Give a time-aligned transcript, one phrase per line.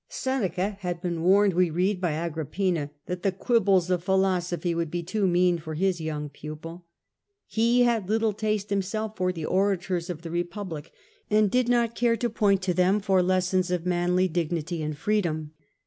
[0.09, 5.03] Seneca had been warned, we read, by Agrippina that the quibbles of philosophy would be
[5.03, 6.87] too mean for his young pupil.
[7.45, 10.91] He had little taste him self for the orators of the Republic,
[11.29, 15.51] and did not care to point to them for lessons of manly dignity and freedom.